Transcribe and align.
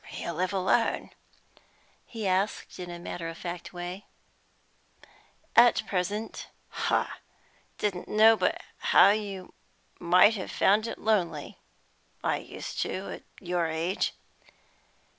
"You 0.09 0.31
live 0.31 0.51
alone?" 0.51 1.11
he 2.07 2.25
asked, 2.25 2.79
in 2.79 2.89
a 2.89 2.97
matter 2.97 3.27
of 3.29 3.37
fact 3.37 3.71
way. 3.71 4.07
"At 5.55 5.85
present." 5.85 6.47
"Ha! 6.69 7.19
Didn't 7.77 8.07
know 8.07 8.35
but 8.35 8.59
you 8.95 9.53
might 9.99 10.33
have 10.33 10.49
found 10.49 10.87
it 10.87 10.97
lonely; 10.97 11.59
I 12.23 12.37
used 12.37 12.81
to, 12.81 13.11
at 13.11 13.23
your 13.39 13.67
age." 13.67 14.13